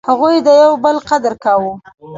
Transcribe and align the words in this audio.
هغوی 0.09 0.35
د 0.47 0.49
یو 0.63 0.73
بل 0.83 0.97
قدر 1.09 1.33
کاوه. 1.43 1.73